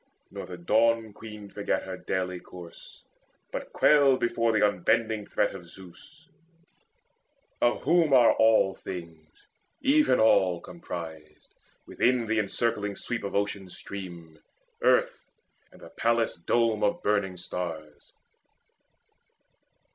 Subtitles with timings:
[0.31, 3.03] Nor the Dawn queen forgat her daily course,
[3.51, 6.27] But quailed before the unbending threat of Zeus,
[7.61, 9.45] Of whom are all things,
[9.83, 11.53] even all comprised
[11.85, 14.39] Within the encircling sweep of Ocean's stream,
[14.81, 15.29] Earth
[15.71, 18.11] and the palace dome of burning stars.